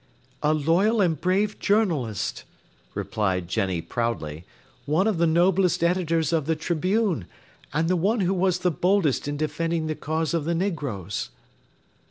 "A 0.41 0.51
loyal 0.55 0.99
and 0.99 1.21
brave 1.21 1.59
journalist," 1.59 2.43
replied 2.95 3.47
Jenny 3.47 3.83
proudly, 3.83 4.45
"one 4.87 5.05
of 5.05 5.19
the 5.19 5.27
noblest 5.27 5.83
editors 5.83 6.33
of 6.33 6.47
the 6.47 6.55
Tribune, 6.55 7.27
and 7.71 7.87
the 7.87 7.95
one 7.95 8.21
who 8.21 8.33
was 8.33 8.57
the 8.57 8.71
boldest 8.71 9.27
in 9.27 9.37
defending 9.37 9.85
the 9.85 9.93
cause 9.93 10.33
of 10.33 10.43
the 10.45 10.55
negroes." 10.55 11.29